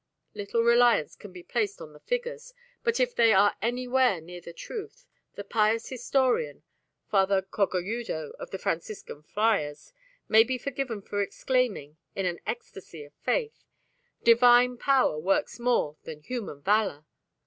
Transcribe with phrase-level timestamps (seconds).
[0.33, 4.51] Little reliance can be placed on the figures, but if they are anywhere near the
[4.51, 6.63] truth, the pious historian,
[7.11, 9.93] Father Cogolludo of the Franciscan Friars,
[10.27, 13.63] may be forgiven for exclaiming, in an ecstasy of faith,
[14.23, 17.05] "Divine power works more than human valour!"